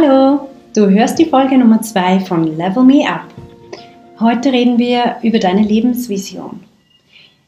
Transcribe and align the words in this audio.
Hallo, 0.00 0.48
du 0.74 0.88
hörst 0.88 1.18
die 1.18 1.26
Folge 1.26 1.58
Nummer 1.58 1.82
2 1.82 2.20
von 2.20 2.56
Level 2.56 2.84
Me 2.84 3.06
Up. 3.06 3.26
Heute 4.18 4.50
reden 4.50 4.78
wir 4.78 5.16
über 5.22 5.38
deine 5.38 5.62
Lebensvision. 5.62 6.60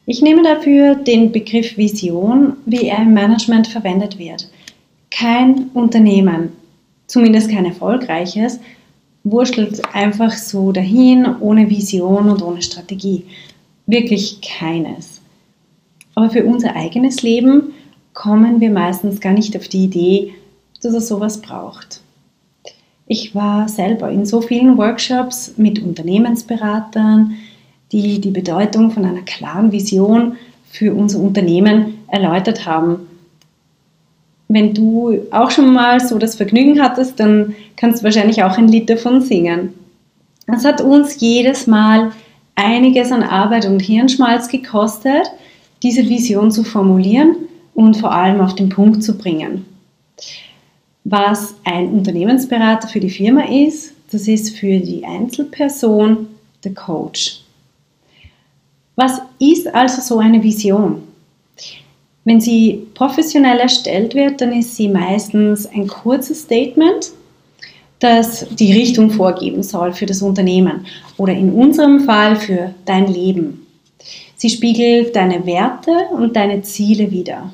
Ich 0.04 0.20
nehme 0.20 0.42
dafür 0.42 0.96
den 0.96 1.32
Begriff 1.32 1.78
Vision, 1.78 2.54
wie 2.66 2.88
er 2.88 2.98
im 2.98 3.14
Management 3.14 3.68
verwendet 3.68 4.18
wird. 4.18 4.50
Kein 5.10 5.70
Unternehmen, 5.72 6.50
zumindest 7.06 7.50
kein 7.50 7.64
erfolgreiches, 7.64 8.60
wurschtelt 9.24 9.82
einfach 9.94 10.32
so 10.32 10.72
dahin, 10.72 11.36
ohne 11.40 11.70
Vision 11.70 12.28
und 12.28 12.42
ohne 12.42 12.60
Strategie. 12.60 13.24
Wirklich 13.86 14.40
keines. 14.42 15.22
Aber 16.14 16.28
für 16.28 16.44
unser 16.44 16.76
eigenes 16.76 17.22
Leben 17.22 17.72
kommen 18.12 18.60
wir 18.60 18.70
meistens 18.70 19.20
gar 19.20 19.32
nicht 19.32 19.56
auf 19.56 19.68
die 19.68 19.84
Idee, 19.84 20.34
dass 20.82 20.92
es 20.92 21.08
sowas 21.08 21.40
braucht. 21.40 22.01
Ich 23.12 23.34
war 23.34 23.68
selber 23.68 24.10
in 24.10 24.24
so 24.24 24.40
vielen 24.40 24.78
Workshops 24.78 25.52
mit 25.58 25.82
Unternehmensberatern, 25.82 27.34
die 27.92 28.22
die 28.22 28.30
Bedeutung 28.30 28.90
von 28.90 29.04
einer 29.04 29.20
klaren 29.20 29.70
Vision 29.70 30.36
für 30.70 30.94
unser 30.94 31.18
Unternehmen 31.18 31.98
erläutert 32.08 32.64
haben. 32.64 33.00
Wenn 34.48 34.72
du 34.72 35.26
auch 35.30 35.50
schon 35.50 35.74
mal 35.74 36.00
so 36.00 36.16
das 36.16 36.36
Vergnügen 36.36 36.80
hattest, 36.80 37.20
dann 37.20 37.54
kannst 37.76 38.00
du 38.00 38.04
wahrscheinlich 38.04 38.44
auch 38.44 38.56
ein 38.56 38.68
Lied 38.68 38.88
davon 38.88 39.20
singen. 39.20 39.74
Es 40.46 40.64
hat 40.64 40.80
uns 40.80 41.20
jedes 41.20 41.66
Mal 41.66 42.12
einiges 42.54 43.12
an 43.12 43.24
Arbeit 43.24 43.66
und 43.66 43.80
Hirnschmalz 43.80 44.48
gekostet, 44.48 45.30
diese 45.82 46.08
Vision 46.08 46.50
zu 46.50 46.64
formulieren 46.64 47.36
und 47.74 47.98
vor 47.98 48.12
allem 48.12 48.40
auf 48.40 48.54
den 48.54 48.70
Punkt 48.70 49.02
zu 49.02 49.18
bringen 49.18 49.66
was 51.04 51.54
ein 51.64 51.88
Unternehmensberater 51.88 52.88
für 52.88 53.00
die 53.00 53.10
Firma 53.10 53.42
ist, 53.42 53.94
das 54.10 54.28
ist 54.28 54.56
für 54.56 54.78
die 54.78 55.04
Einzelperson 55.04 56.28
der 56.64 56.74
Coach. 56.74 57.40
Was 58.94 59.20
ist 59.38 59.74
also 59.74 60.02
so 60.02 60.18
eine 60.18 60.42
Vision? 60.42 61.02
Wenn 62.24 62.40
sie 62.40 62.86
professionell 62.94 63.58
erstellt 63.58 64.14
wird, 64.14 64.40
dann 64.40 64.52
ist 64.52 64.76
sie 64.76 64.88
meistens 64.88 65.66
ein 65.66 65.88
kurzes 65.88 66.42
Statement, 66.42 67.10
das 67.98 68.46
die 68.50 68.72
Richtung 68.72 69.10
vorgeben 69.10 69.62
soll 69.62 69.92
für 69.92 70.06
das 70.06 70.22
Unternehmen 70.22 70.86
oder 71.16 71.32
in 71.32 71.52
unserem 71.52 72.00
Fall 72.00 72.36
für 72.36 72.74
dein 72.84 73.06
Leben. 73.06 73.66
Sie 74.36 74.50
spiegelt 74.50 75.14
deine 75.16 75.46
Werte 75.46 75.92
und 76.12 76.36
deine 76.36 76.62
Ziele 76.62 77.10
wider. 77.10 77.52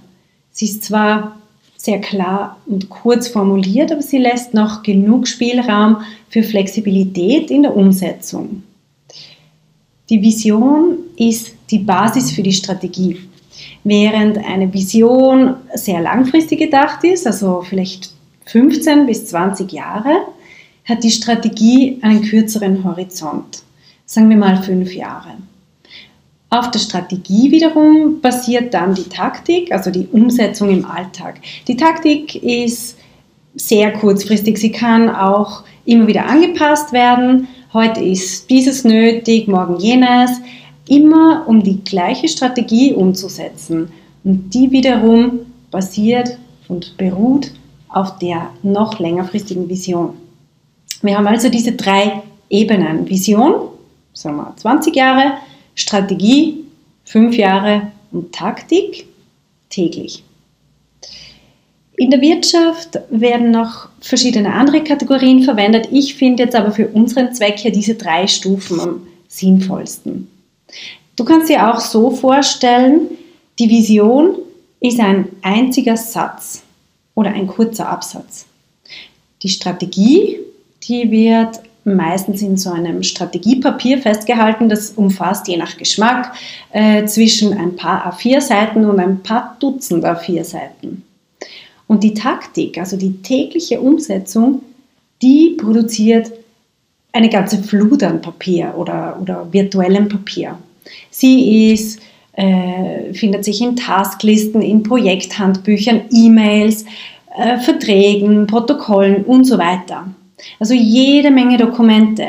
Sie 0.51 0.65
ist 0.65 0.85
zwar 0.85 1.39
sehr 1.78 2.00
klar 2.00 2.59
und 2.66 2.91
kurz 2.91 3.28
formuliert, 3.28 3.93
aber 3.93 4.03
sie 4.03 4.19
lässt 4.19 4.53
noch 4.53 4.83
genug 4.83 5.28
Spielraum 5.28 5.99
für 6.28 6.43
Flexibilität 6.43 7.50
in 7.50 7.62
der 7.62 7.75
Umsetzung. 7.75 8.65
Die 10.11 10.21
Vision 10.21 10.99
ist 11.16 11.55
die 11.71 11.78
Basis 11.78 12.33
für 12.33 12.43
die 12.43 12.53
Strategie. 12.53 13.19
Während 13.84 14.39
eine 14.39 14.72
Vision 14.75 15.55
sehr 15.75 16.00
langfristig 16.00 16.59
gedacht 16.59 17.05
ist, 17.05 17.27
also 17.27 17.62
vielleicht 17.62 18.10
15 18.47 19.06
bis 19.06 19.27
20 19.27 19.71
Jahre, 19.72 20.27
hat 20.84 21.05
die 21.05 21.10
Strategie 21.10 21.99
einen 22.03 22.22
kürzeren 22.22 22.83
Horizont, 22.83 23.62
sagen 24.05 24.28
wir 24.31 24.37
mal 24.37 24.62
fünf 24.62 24.93
Jahre. 24.95 25.37
Auf 26.50 26.70
der 26.70 26.78
Strategie 26.78 27.50
wiederum 27.50 28.20
basiert 28.22 28.72
dann 28.72 28.94
die 28.94 29.09
Taktik, 29.09 29.70
also 29.70 29.91
die 29.91 30.09
Umsetzung 30.10 30.70
im 30.70 30.86
Alltag. 30.86 31.41
Die 31.66 31.76
Taktik 31.76 32.42
ist 32.42 32.97
sehr 33.54 33.92
kurzfristig. 33.92 34.56
Sie 34.59 34.72
kann 34.72 35.10
auch 35.10 35.62
immer 35.84 36.06
wieder 36.06 36.26
angepasst 36.26 36.92
werden. 36.92 37.48
Heute 37.75 38.00
ist 38.00 38.48
dieses 38.48 38.84
nötig, 38.84 39.47
morgen 39.47 39.78
jenes. 39.78 40.31
Immer 40.88 41.44
um 41.47 41.62
die 41.62 41.84
gleiche 41.84 42.28
Strategie 42.28 42.94
umzusetzen. 42.94 43.92
Und 44.25 44.54
die 44.54 44.70
wiederum 44.70 45.41
basiert 45.70 46.38
und 46.69 46.97
beruht 46.97 47.50
auf 47.91 48.19
der 48.19 48.50
noch 48.62 48.98
längerfristigen 48.98 49.69
Vision. 49.69 50.15
Wir 51.03 51.16
haben 51.16 51.26
also 51.26 51.50
diese 51.50 51.72
drei 51.72 52.22
Ebenen. 52.48 53.09
Vision, 53.09 53.69
sagen 54.15 54.36
wir 54.36 54.54
20 54.56 54.97
Jahre, 54.97 55.34
Strategie 55.78 56.65
fünf 57.05 57.37
Jahre 57.37 57.93
und 58.11 58.34
Taktik 58.34 59.06
täglich. 59.71 60.25
In 61.97 62.11
der 62.11 62.21
Wirtschaft 62.21 62.99
werden 63.11 63.50
noch 63.50 63.89
verschiedene 64.00 64.53
andere 64.53 64.83
Kategorien 64.83 65.43
verwendet. 65.43 65.89
Ich 65.91 66.16
finde 66.16 66.44
jetzt 66.44 66.55
aber 66.55 66.72
für 66.72 66.89
unseren 66.89 67.33
Zweck 67.33 67.59
hier 67.59 67.72
diese 67.72 67.94
drei 67.94 68.27
Stufen 68.27 68.81
am 68.81 69.06
sinnvollsten. 69.28 70.28
Du 71.16 71.25
kannst 71.25 71.49
dir 71.49 71.72
auch 71.72 71.81
so 71.81 72.10
vorstellen, 72.10 73.09
die 73.59 73.71
Vision 73.71 74.37
ist 74.81 75.00
ein 75.00 75.28
einziger 75.43 75.97
Satz 75.97 76.62
oder 77.15 77.31
ein 77.31 77.47
kurzer 77.47 77.89
Absatz. 77.89 78.47
Die 79.43 79.49
Strategie, 79.49 80.39
die 80.84 81.10
wird 81.10 81.60
meistens 81.94 82.43
in 82.43 82.56
so 82.56 82.71
einem 82.71 83.03
Strategiepapier 83.03 83.99
festgehalten. 83.99 84.69
Das 84.69 84.91
umfasst 84.91 85.49
je 85.49 85.56
nach 85.56 85.76
Geschmack 85.76 86.34
äh, 86.72 87.04
zwischen 87.06 87.56
ein 87.56 87.76
paar 87.76 88.12
A4-Seiten 88.12 88.84
und 88.84 88.99
ein 88.99 89.22
paar 89.22 89.56
Dutzend 89.60 90.04
A4-Seiten. 90.04 91.03
Und 91.87 92.04
die 92.04 92.15
Taktik, 92.15 92.78
also 92.78 92.97
die 92.97 93.22
tägliche 93.22 93.81
Umsetzung, 93.81 94.62
die 95.22 95.56
produziert 95.59 96.31
eine 97.12 97.28
ganze 97.28 97.62
Flut 97.62 98.03
an 98.03 98.21
Papier 98.21 98.75
oder, 98.77 99.19
oder 99.21 99.47
virtuellem 99.50 100.09
Papier. 100.09 100.59
Sie 101.10 101.72
ist, 101.72 102.00
äh, 102.32 103.12
findet 103.15 103.44
sich 103.44 103.60
in 103.60 103.77
Tasklisten, 103.77 104.62
in 104.62 104.82
Projekthandbüchern, 104.82 106.03
E-Mails, 106.12 106.84
äh, 107.37 107.59
Verträgen, 107.59 108.47
Protokollen 108.47 109.25
und 109.25 109.44
so 109.44 109.59
weiter. 109.59 110.09
Also 110.59 110.75
jede 110.75 111.31
Menge 111.31 111.56
Dokumente. 111.56 112.28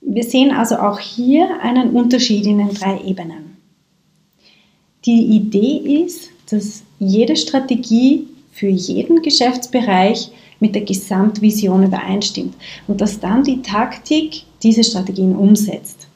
Wir 0.00 0.24
sehen 0.24 0.52
also 0.52 0.76
auch 0.76 0.98
hier 0.98 1.60
einen 1.60 1.90
Unterschied 1.90 2.46
in 2.46 2.58
den 2.58 2.74
drei 2.74 3.00
Ebenen. 3.04 3.56
Die 5.04 5.36
Idee 5.36 6.04
ist, 6.04 6.30
dass 6.50 6.82
jede 6.98 7.36
Strategie 7.36 8.26
für 8.52 8.68
jeden 8.68 9.22
Geschäftsbereich 9.22 10.30
mit 10.60 10.74
der 10.74 10.82
Gesamtvision 10.82 11.84
übereinstimmt 11.84 12.54
und 12.86 13.00
dass 13.00 13.20
dann 13.20 13.44
die 13.44 13.62
Taktik 13.62 14.44
diese 14.62 14.82
Strategien 14.82 15.36
umsetzt. 15.36 16.08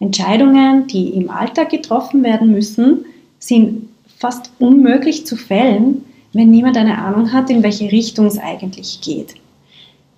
Entscheidungen, 0.00 0.86
die 0.86 1.08
im 1.08 1.28
Alltag 1.28 1.70
getroffen 1.70 2.22
werden 2.22 2.52
müssen, 2.52 3.04
sind 3.38 3.88
fast 4.18 4.50
unmöglich 4.58 5.26
zu 5.26 5.36
fällen, 5.36 6.04
wenn 6.32 6.50
niemand 6.50 6.76
eine 6.76 6.98
Ahnung 6.98 7.32
hat, 7.32 7.50
in 7.50 7.62
welche 7.62 7.90
Richtung 7.90 8.26
es 8.26 8.38
eigentlich 8.38 9.00
geht. 9.00 9.34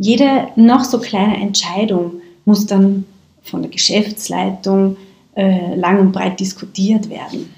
Jede 0.02 0.48
noch 0.56 0.84
so 0.84 0.98
kleine 0.98 1.36
Entscheidung 1.36 2.22
muss 2.46 2.64
dann 2.64 3.04
von 3.42 3.60
der 3.60 3.70
Geschäftsleitung 3.70 4.96
äh, 5.36 5.74
lang 5.74 6.00
und 6.00 6.12
breit 6.12 6.40
diskutiert 6.40 7.10
werden. 7.10 7.54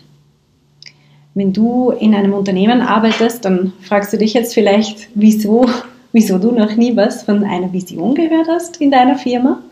Wenn 1.34 1.52
du 1.52 1.92
in 1.92 2.16
einem 2.16 2.32
Unternehmen 2.32 2.80
arbeitest, 2.80 3.44
dann 3.44 3.72
fragst 3.82 4.12
du 4.12 4.18
dich 4.18 4.34
jetzt 4.34 4.54
vielleicht, 4.54 5.08
wieso, 5.14 5.66
wieso 6.10 6.36
du 6.38 6.50
noch 6.50 6.74
nie 6.74 6.96
was 6.96 7.22
von 7.22 7.44
einer 7.44 7.72
Vision 7.72 8.16
gehört 8.16 8.48
hast 8.48 8.80
in 8.80 8.90
deiner 8.90 9.16
Firma. 9.16 9.62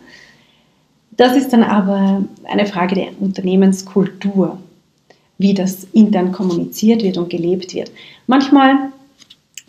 Das 1.10 1.36
ist 1.36 1.52
dann 1.52 1.64
aber 1.64 2.22
eine 2.44 2.66
Frage 2.66 2.94
der 2.94 3.08
Unternehmenskultur, 3.18 4.58
wie 5.38 5.54
das 5.54 5.88
intern 5.92 6.30
kommuniziert 6.30 7.02
wird 7.02 7.18
und 7.18 7.30
gelebt 7.30 7.74
wird. 7.74 7.90
Manchmal 8.28 8.76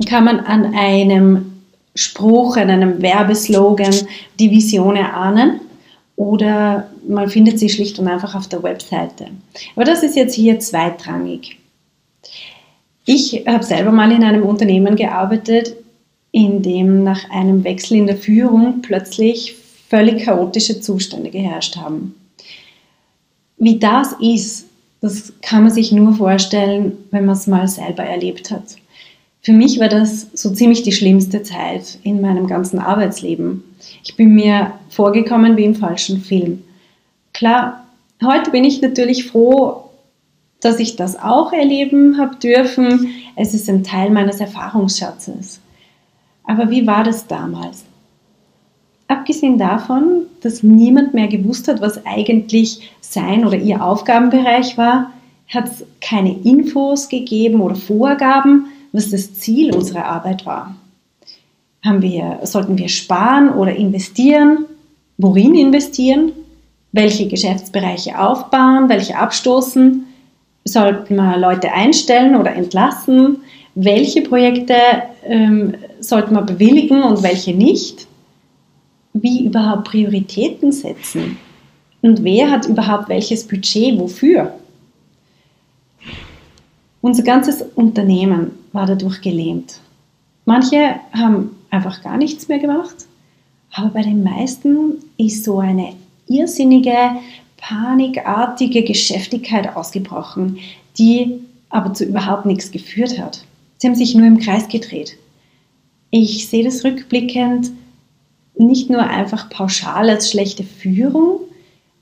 kann 0.06 0.24
man 0.24 0.40
an 0.42 0.76
einem 0.76 1.51
Spruch, 1.96 2.58
in 2.58 2.70
einem 2.70 3.02
Werbeslogan 3.02 3.94
die 4.40 4.52
Vision 4.52 4.96
erahnen 4.96 5.62
oder 6.16 6.90
man 7.08 7.30
findet 7.30 7.60
sie 7.60 7.70
schlicht 7.70 8.00
und 8.00 8.08
einfach 8.08 8.36
auf 8.36 8.48
der 8.48 8.64
Webseite. 8.64 9.28
Aber 9.76 9.86
das 9.86 10.04
ist 10.04 10.16
jetzt 10.16 10.36
hier 10.36 10.60
zweitrangig. 10.60 11.58
Ich 13.06 13.44
habe 13.48 13.64
selber 13.64 13.92
mal 13.92 14.12
in 14.12 14.24
einem 14.24 14.44
Unternehmen 14.44 14.96
gearbeitet, 14.96 15.76
in 16.32 16.62
dem 16.62 17.04
nach 17.04 17.30
einem 17.30 17.64
Wechsel 17.64 17.98
in 17.98 18.08
der 18.08 18.18
Führung 18.18 18.82
plötzlich 18.82 19.56
völlig 19.90 20.24
chaotische 20.24 20.80
Zustände 20.80 21.30
geherrscht 21.30 21.76
haben. 21.76 22.16
Wie 23.58 23.78
das 23.78 24.16
ist, 24.22 24.68
das 25.02 25.34
kann 25.42 25.64
man 25.64 25.72
sich 25.72 25.92
nur 25.92 26.14
vorstellen, 26.14 26.94
wenn 27.12 27.26
man 27.26 27.36
es 27.36 27.48
mal 27.48 27.68
selber 27.68 28.04
erlebt 28.04 28.52
hat. 28.52 28.76
Für 29.44 29.54
mich 29.54 29.80
war 29.80 29.90
das 29.90 30.28
so 30.34 30.52
ziemlich 30.52 30.84
die 30.84 30.92
schlimmste 30.92 31.42
Zeit 31.42 31.98
in 32.04 32.22
meinem 32.22 32.46
ganzen 32.46 32.78
Arbeitsleben. 32.78 33.64
Ich 34.04 34.16
bin 34.16 34.36
mir 34.36 34.74
vorgekommen 34.90 35.58
wie 35.58 35.66
im 35.66 35.74
falschen 35.74 36.22
Film. 36.22 36.64
Klar, 37.34 37.88
heute 38.24 38.52
bin 38.52 38.64
ich 38.64 38.82
natürlich 38.82 39.26
froh, 39.26 39.86
dass 40.62 40.80
ich 40.80 40.96
das 40.96 41.20
auch 41.20 41.54
erleben 41.54 42.20
habe 42.20 42.36
dürfen. 42.36 43.10
Es 43.36 43.56
ist 43.56 43.68
ein 43.68 43.84
Teil 43.84 44.12
meines 44.12 44.40
Erfahrungsschatzes. 44.40 45.60
Aber 46.44 46.70
wie 46.70 46.86
war 46.86 47.04
das 47.04 47.26
damals? 47.26 47.84
Abgesehen 49.08 49.58
davon, 49.58 50.28
dass 50.42 50.62
niemand 50.62 51.16
mehr 51.16 51.28
gewusst 51.28 51.68
hat, 51.68 51.82
was 51.82 52.06
eigentlich 52.06 52.92
sein 53.02 53.44
oder 53.46 53.58
ihr 53.58 53.84
Aufgabenbereich 53.84 54.78
war, 54.78 55.12
hat 55.50 55.68
es 55.68 55.84
keine 56.00 56.38
Infos 56.44 57.10
gegeben 57.10 57.60
oder 57.60 57.76
Vorgaben, 57.76 58.68
was 58.92 59.10
das 59.10 59.34
Ziel 59.36 59.74
unserer 59.74 60.06
Arbeit 60.06 60.46
war. 60.46 60.76
Haben 61.84 62.02
wir, 62.02 62.40
sollten 62.44 62.78
wir 62.78 62.90
sparen 62.90 63.50
oder 63.50 63.76
investieren? 63.76 64.66
Worin 65.18 65.56
investieren? 65.56 66.32
Welche 66.92 67.28
Geschäftsbereiche 67.28 68.20
aufbauen? 68.20 68.90
Welche 68.90 69.18
abstoßen? 69.18 70.06
Sollten 70.64 71.16
wir 71.16 71.38
Leute 71.38 71.72
einstellen 71.72 72.36
oder 72.36 72.54
entlassen? 72.54 73.38
Welche 73.74 74.22
Projekte 74.22 74.76
ähm, 75.26 75.76
sollten 76.00 76.36
wir 76.36 76.42
bewilligen 76.42 77.02
und 77.04 77.24
welche 77.24 77.54
nicht? 77.54 78.08
Wie 79.14 79.46
überhaupt 79.46 79.86
Prioritäten 79.86 80.72
setzen? 80.72 81.38
Und 82.02 82.24
wer 82.24 82.52
hat 82.52 82.68
überhaupt 82.68 83.10
welches 83.10 83.48
Budget 83.48 84.00
wofür? 84.00 84.54
Unser 87.02 87.24
ganzes 87.24 87.64
Unternehmen 87.76 88.52
war 88.74 88.86
dadurch 88.86 89.22
gelähmt. 89.22 89.80
Manche 90.46 90.96
haben 91.14 91.56
einfach 91.70 92.02
gar 92.04 92.18
nichts 92.18 92.48
mehr 92.48 92.60
gemacht, 92.60 92.96
aber 93.72 93.90
bei 93.90 94.02
den 94.02 94.24
meisten 94.24 94.98
ist 95.18 95.44
so 95.44 95.60
eine 95.60 95.94
irrsinnige, 96.28 96.96
panikartige 97.58 98.84
Geschäftigkeit 98.84 99.76
ausgebrochen, 99.76 100.58
die 100.98 101.40
aber 101.70 101.94
zu 101.94 102.06
überhaupt 102.06 102.46
nichts 102.46 102.72
geführt 102.72 103.20
hat. 103.20 103.46
Sie 103.78 103.88
haben 103.88 103.96
sich 103.96 104.14
nur 104.14 104.28
im 104.28 104.40
Kreis 104.40 104.68
gedreht. 104.68 105.18
Ich 106.10 106.50
sehe 106.50 106.64
das 106.64 106.84
rückblickend 106.84 107.72
nicht 108.56 108.90
nur 108.90 109.02
einfach 109.02 109.50
pauschal 109.50 110.10
als 110.10 110.30
schlechte 110.30 110.64
Führung, 110.64 111.40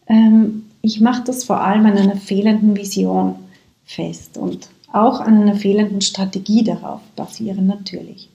ähm, 0.07 0.66
ich 0.81 1.02
mache 1.02 1.24
das 1.25 1.44
vor 1.44 1.62
allem 1.62 1.86
an 1.86 1.98
einer 1.98 2.16
fehlenden 2.16 2.75
Vision 2.75 3.36
fest 3.86 4.38
und 4.38 4.69
auch 4.92 5.20
an 5.20 5.42
einer 5.42 5.56
fehlenden 5.56 6.02
Strategie 6.02 6.64
darauf 6.64 7.02
basieren 7.16 7.68
natürlich. 7.68 8.30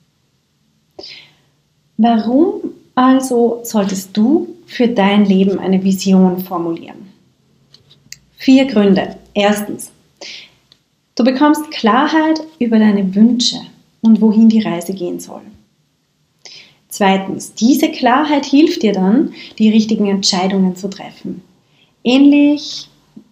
Warum 1.97 2.61
also 2.95 3.61
solltest 3.63 4.17
du 4.17 4.49
für 4.67 4.89
dein 4.89 5.25
Leben 5.25 5.59
eine 5.59 5.83
Vision 5.83 6.39
formulieren? 6.41 7.09
Vier 8.37 8.67
Gründe. 8.67 9.17
Erstens, 9.33 9.91
du 11.15 11.25
bekommst 11.25 11.71
Klarheit 11.71 12.41
über 12.59 12.79
deine 12.79 13.15
Wünsche 13.15 13.59
und 14.03 14.21
wohin 14.21 14.49
die 14.49 14.61
Reise 14.61 14.93
gehen 14.93 15.19
soll. 15.19 15.43
Zweitens, 16.89 17.55
diese 17.55 17.91
Klarheit 17.91 18.45
hilft 18.45 18.83
dir 18.83 18.93
dann, 18.93 19.33
die 19.59 19.71
richtigen 19.71 20.07
Entscheidungen 20.07 20.77
zu 20.77 20.89
treffen. 20.89 21.43
Ähnlich 22.05 22.89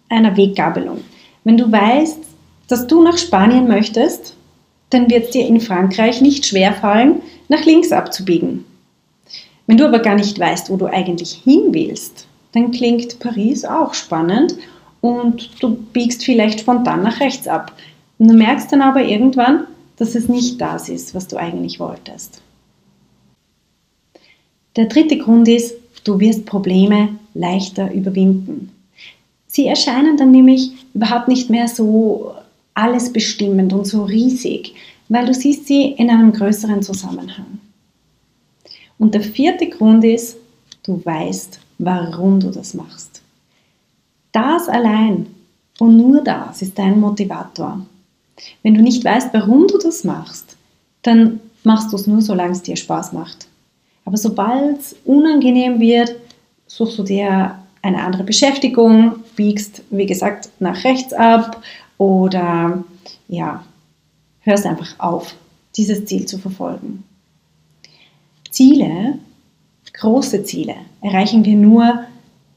einer 0.09 0.37
Weggabelung. 0.37 1.03
Wenn 1.45 1.57
du 1.57 1.71
weißt, 1.71 2.19
dass 2.69 2.87
du 2.87 3.03
nach 3.03 3.19
Spanien 3.19 3.69
möchtest, 3.69 4.35
dann 4.91 5.11
wird 5.11 5.27
es 5.27 5.31
dir 5.31 5.47
in 5.47 5.61
Frankreich 5.61 6.21
nicht 6.21 6.47
schwerfallen, 6.47 7.23
nach 7.49 7.65
links 7.65 7.93
abzubiegen. 7.93 8.65
Wenn 9.67 9.77
du 9.77 9.87
aber 9.87 10.01
gar 10.01 10.17
nicht 10.17 10.39
weißt, 10.39 10.71
wo 10.71 10.77
du 10.77 10.87
eigentlich 10.87 11.33
hin 11.45 11.69
willst, 11.71 12.27
dann 12.53 12.71
klingt 12.71 13.19
Paris 13.21 13.65
auch 13.65 13.95
spannend 13.95 14.55
und 15.01 15.51
du 15.63 15.77
biegst 15.93 16.25
vielleicht 16.25 16.61
spontan 16.61 17.03
nach 17.03 17.21
rechts 17.21 17.49
ab. 17.49 17.73
Und 18.19 18.29
du 18.29 18.35
merkst 18.35 18.71
dann 18.73 18.83
aber 18.83 19.03
irgendwann, 19.03 19.67
dass 19.97 20.15
es 20.15 20.29
nicht 20.29 20.61
das 20.61 20.89
ist, 20.89 21.15
was 21.15 21.29
du 21.29 21.37
eigentlich 21.37 21.81
wolltest. 21.81 22.43
Der 24.77 24.87
dritte 24.87 25.19
Grund 25.19 25.49
ist, 25.49 25.75
du 26.05 26.19
wirst 26.21 26.47
Probleme 26.47 27.11
leichter 27.35 27.93
überwinden. 27.93 28.73
Sie 29.47 29.67
erscheinen 29.67 30.17
dann 30.17 30.31
nämlich 30.31 30.73
überhaupt 30.95 31.29
nicht 31.29 31.51
mehr 31.51 31.69
so 31.69 32.35
alles 32.75 33.13
bestimmend 33.13 33.73
und 33.73 33.87
so 33.87 34.05
riesig, 34.05 34.75
weil 35.09 35.27
du 35.27 35.35
siehst 35.35 35.67
sie 35.67 35.93
in 35.93 36.11
einem 36.11 36.33
größeren 36.33 36.83
Zusammenhang. 36.83 37.59
Und 38.99 39.15
der 39.15 39.23
vierte 39.23 39.69
Grund 39.69 40.05
ist, 40.05 40.37
du 40.85 41.05
weißt, 41.05 41.59
warum 41.79 42.41
du 42.41 42.51
das 42.51 42.75
machst. 42.75 43.23
Das 44.33 44.69
allein 44.69 45.27
und 45.79 45.97
nur 45.97 46.23
das 46.23 46.63
ist 46.63 46.79
dein 46.79 47.01
Motivator. 47.01 47.85
Wenn 48.63 48.75
du 48.75 48.83
nicht 48.83 49.05
weißt, 49.05 49.31
warum 49.33 49.67
du 49.67 49.79
das 49.79 50.05
machst, 50.05 50.57
dann 51.03 51.41
machst 51.65 51.93
du 51.93 51.97
es 51.97 52.07
nur, 52.07 52.23
solange 52.23 52.53
es 52.53 52.63
dir 52.63 52.77
Spaß 52.77 53.13
macht. 53.13 53.47
Aber 54.05 54.17
sobald 54.17 54.81
es 54.81 54.97
unangenehm 55.05 55.81
wird, 55.81 56.15
suchst 56.67 56.99
du 56.99 57.03
dir 57.03 57.59
eine 57.83 58.03
andere 58.03 58.23
Beschäftigung, 58.23 59.17
biegst, 59.37 59.83
wie 59.91 60.07
gesagt, 60.07 60.51
nach 60.61 60.85
rechts 60.85 61.13
ab 61.13 61.63
oder 61.99 62.85
ja, 63.29 63.65
hörst 64.41 64.67
einfach 64.67 64.99
auf, 64.99 65.35
dieses 65.77 66.05
Ziel 66.05 66.27
zu 66.27 66.39
verfolgen. 66.39 67.05
Ziele, 68.51 69.19
große 69.95 70.45
Ziele, 70.45 70.75
erreichen 71.01 71.45
wir 71.45 71.57
nur, 71.57 72.05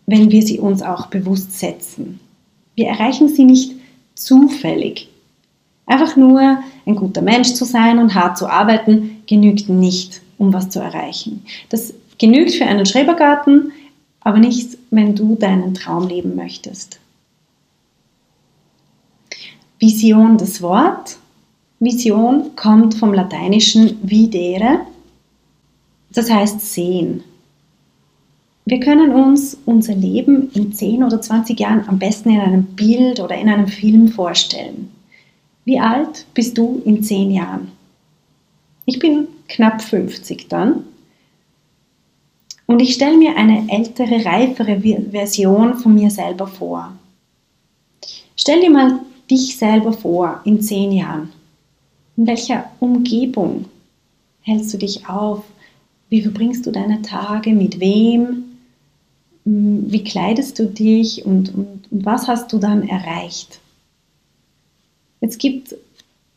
wenn 0.05 0.31
wir 0.31 0.43
sie 0.43 0.59
uns 0.59 0.81
auch 0.81 1.07
bewusst 1.07 1.57
setzen. 1.57 2.19
Wir 2.75 2.87
erreichen 2.87 3.29
sie 3.29 3.45
nicht 3.45 3.73
zufällig. 4.15 5.09
Einfach 5.85 6.15
nur 6.15 6.59
ein 6.85 6.95
guter 6.95 7.21
Mensch 7.21 7.53
zu 7.53 7.65
sein 7.65 7.99
und 7.99 8.15
hart 8.15 8.37
zu 8.37 8.47
arbeiten 8.47 9.21
genügt 9.27 9.69
nicht, 9.69 10.21
um 10.37 10.53
was 10.53 10.69
zu 10.69 10.79
erreichen. 10.79 11.45
Das 11.69 11.93
genügt 12.17 12.53
für 12.53 12.65
einen 12.65 12.85
Schrebergarten, 12.85 13.71
aber 14.21 14.39
nicht, 14.39 14.77
wenn 14.89 15.15
du 15.15 15.35
deinen 15.35 15.73
Traum 15.73 16.07
leben 16.07 16.35
möchtest. 16.35 16.99
Vision, 19.79 20.37
das 20.37 20.61
Wort. 20.61 21.17
Vision 21.79 22.55
kommt 22.55 22.95
vom 22.95 23.13
lateinischen 23.13 23.99
videre, 24.01 24.79
das 26.11 26.29
heißt 26.29 26.61
sehen. 26.61 27.23
Wir 28.65 28.79
können 28.79 29.11
uns 29.11 29.57
unser 29.65 29.93
Leben 29.93 30.49
in 30.53 30.73
10 30.73 31.03
oder 31.03 31.21
20 31.21 31.59
Jahren 31.59 31.87
am 31.87 31.99
besten 31.99 32.31
in 32.31 32.39
einem 32.39 32.63
Bild 32.63 33.19
oder 33.19 33.35
in 33.35 33.49
einem 33.49 33.67
Film 33.67 34.07
vorstellen. 34.07 34.91
Wie 35.65 35.79
alt 35.79 36.25
bist 36.33 36.57
du 36.57 36.81
in 36.85 37.03
10 37.03 37.31
Jahren? 37.31 37.71
Ich 38.85 38.97
bin 38.97 39.27
knapp 39.47 39.81
50 39.81 40.47
dann. 40.47 40.85
Und 42.65 42.79
ich 42.79 42.95
stelle 42.95 43.17
mir 43.17 43.35
eine 43.37 43.67
ältere, 43.69 44.25
reifere 44.25 44.81
Version 45.11 45.75
von 45.75 45.93
mir 45.93 46.09
selber 46.09 46.47
vor. 46.47 46.93
Stell 48.35 48.61
dir 48.61 48.71
mal 48.71 48.99
dich 49.29 49.57
selber 49.57 49.93
vor 49.93 50.41
in 50.45 50.61
zehn 50.61 50.91
Jahren? 50.91 51.31
In 52.17 52.27
welcher 52.27 52.69
Umgebung 52.79 53.65
hältst 54.41 54.73
du 54.73 54.77
dich 54.77 55.07
auf? 55.09 55.43
Wie 56.09 56.21
verbringst 56.21 56.65
du 56.65 56.71
deine 56.71 57.01
Tage? 57.01 57.53
Mit 57.53 57.79
wem? 57.79 58.43
Hm, 59.45 59.91
wie 59.91 60.03
kleidest 60.03 60.59
du 60.59 60.65
dich 60.65 61.25
und, 61.25 61.53
und, 61.53 61.91
und 61.91 62.05
was 62.05 62.27
hast 62.27 62.51
du 62.53 62.57
dann 62.57 62.87
erreicht? 62.87 63.59
Es 65.21 65.37
gibt 65.37 65.75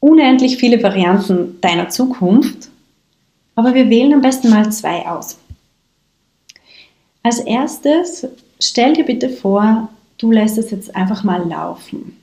unendlich 0.00 0.56
viele 0.56 0.82
Varianten 0.82 1.60
deiner 1.60 1.88
Zukunft, 1.88 2.68
aber 3.54 3.74
wir 3.74 3.90
wählen 3.90 4.14
am 4.14 4.22
besten 4.22 4.50
mal 4.50 4.70
zwei 4.72 5.06
aus. 5.06 5.38
Als 7.22 7.40
erstes 7.40 8.26
stell 8.60 8.94
dir 8.94 9.04
bitte 9.04 9.28
vor, 9.28 9.88
du 10.18 10.30
lässt 10.32 10.58
es 10.58 10.70
jetzt 10.70 10.94
einfach 10.94 11.24
mal 11.24 11.46
laufen. 11.48 12.16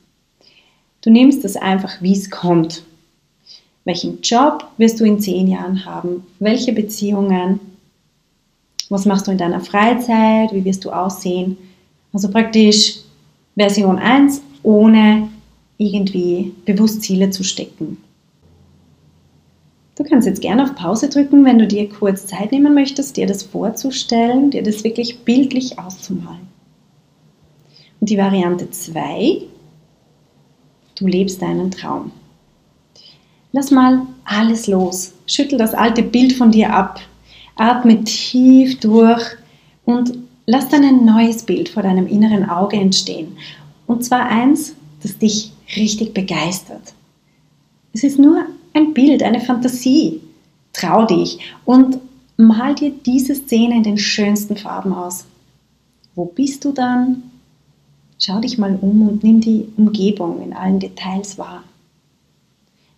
Du 1.06 1.12
nimmst 1.12 1.46
es 1.46 1.56
einfach, 1.56 2.02
wie 2.02 2.14
es 2.14 2.32
kommt. 2.32 2.82
Welchen 3.84 4.22
Job 4.22 4.66
wirst 4.78 5.00
du 5.00 5.06
in 5.06 5.20
zehn 5.20 5.48
Jahren 5.48 5.86
haben? 5.86 6.26
Welche 6.40 6.74
Beziehungen? 6.74 7.60
Was 8.90 9.06
machst 9.06 9.28
du 9.28 9.32
in 9.32 9.38
deiner 9.38 9.62
Freizeit? 9.62 10.52
Wie 10.52 10.66
wirst 10.66 10.84
du 10.84 10.90
aussehen? 10.90 11.58
Also 12.12 12.32
praktisch 12.32 13.02
Version 13.56 14.00
1, 14.00 14.42
ohne 14.64 15.30
irgendwie 15.78 16.56
bewusst 16.66 17.04
Ziele 17.04 17.30
zu 17.30 17.44
stecken. 17.44 17.98
Du 19.96 20.04
kannst 20.04 20.28
jetzt 20.28 20.42
gerne 20.42 20.64
auf 20.64 20.74
Pause 20.74 21.08
drücken, 21.08 21.46
wenn 21.46 21.60
du 21.60 21.68
dir 21.68 21.88
kurz 21.88 22.26
Zeit 22.26 22.52
nehmen 22.52 22.74
möchtest, 22.74 23.16
dir 23.16 23.28
das 23.28 23.44
vorzustellen, 23.44 24.50
dir 24.50 24.64
das 24.64 24.84
wirklich 24.84 25.20
bildlich 25.20 25.78
auszumalen. 25.78 26.48
Und 28.00 28.10
die 28.10 28.18
Variante 28.18 28.72
2, 28.72 29.44
du 30.96 31.08
lebst 31.08 31.42
deinen 31.42 31.72
Traum. 31.72 32.12
Lass 33.52 33.72
mal 33.72 34.02
alles 34.26 34.68
los. 34.68 35.14
Schüttel 35.28 35.58
das 35.58 35.74
alte 35.74 36.04
Bild 36.04 36.34
von 36.34 36.52
dir 36.52 36.74
ab. 36.74 37.00
Atme 37.56 38.04
tief 38.04 38.80
durch 38.80 39.24
und 39.86 40.18
lass 40.46 40.68
dann 40.68 40.84
ein 40.84 41.06
neues 41.06 41.44
Bild 41.44 41.70
vor 41.70 41.84
deinem 41.84 42.08
inneren 42.08 42.50
Auge 42.50 42.76
entstehen. 42.78 43.38
Und 43.88 44.04
zwar 44.04 44.26
eins, 44.26 44.76
das 45.02 45.18
dich 45.18 45.52
richtig 45.78 46.14
begeistert. 46.14 46.94
Es 47.94 48.04
ist 48.04 48.20
nur 48.20 48.46
ein 48.74 48.94
Bild, 48.94 49.24
eine 49.24 49.40
Fantasie. 49.40 50.20
Trau 50.74 51.06
dich 51.06 51.40
und 51.64 51.98
mal 52.36 52.76
dir 52.76 52.92
diese 52.92 53.36
Szene 53.36 53.78
in 53.78 53.84
den 53.84 53.98
schönsten 53.98 54.58
Farben 54.58 54.94
aus. 54.94 55.26
Wo 56.16 56.26
bist 56.26 56.66
du 56.66 56.74
dann? 56.74 57.24
Schau 58.28 58.40
dich 58.40 58.58
mal 58.58 58.76
um 58.82 59.08
und 59.08 59.24
nimm 59.24 59.40
die 59.40 59.68
Umgebung 59.78 60.42
in 60.42 60.52
allen 60.52 60.80
Details 60.80 61.38
wahr. 61.38 61.64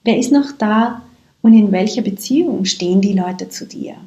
Wer 0.06 0.18
ist 0.18 0.32
noch 0.32 0.54
da 0.58 1.02
und 1.42 1.52
in 1.52 1.74
welcher 1.74 2.02
Beziehung 2.02 2.64
stehen 2.64 3.02
die 3.02 3.12
Leute 3.12 3.50
zu 3.50 3.68
dir? 3.68 3.98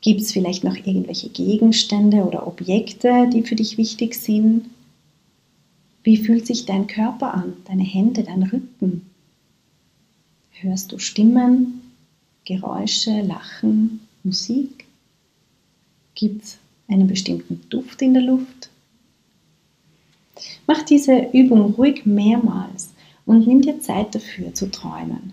Gibt 0.00 0.22
es 0.22 0.32
vielleicht 0.32 0.64
noch 0.64 0.76
irgendwelche 0.76 1.28
Gegenstände 1.28 2.24
oder 2.24 2.46
Objekte, 2.46 3.28
die 3.30 3.42
für 3.42 3.54
dich 3.54 3.76
wichtig 3.76 4.14
sind? 4.14 4.64
Wie 6.04 6.16
fühlt 6.16 6.46
sich 6.46 6.64
dein 6.64 6.86
Körper 6.86 7.34
an, 7.34 7.52
deine 7.66 7.84
Hände, 7.84 8.22
dein 8.22 8.44
Rücken? 8.44 9.10
Hörst 10.52 10.90
du 10.90 10.98
Stimmen, 10.98 11.82
Geräusche, 12.46 13.20
Lachen, 13.20 14.00
Musik? 14.24 14.86
Gibt 16.14 16.44
es 16.44 16.58
einen 16.88 17.08
bestimmten 17.08 17.60
Duft 17.68 18.00
in 18.00 18.14
der 18.14 18.22
Luft? 18.22 18.69
Mach 20.66 20.82
diese 20.82 21.28
Übung 21.32 21.74
ruhig 21.74 22.06
mehrmals 22.06 22.90
und 23.26 23.46
nimm 23.46 23.62
dir 23.62 23.80
Zeit 23.80 24.14
dafür 24.14 24.54
zu 24.54 24.70
träumen. 24.70 25.32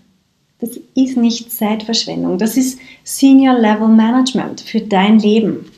Das 0.60 0.78
ist 0.94 1.16
nicht 1.16 1.52
Zeitverschwendung, 1.52 2.38
das 2.38 2.56
ist 2.56 2.78
Senior 3.04 3.58
Level 3.58 3.88
Management 3.88 4.60
für 4.60 4.80
dein 4.80 5.18
Leben. 5.18 5.70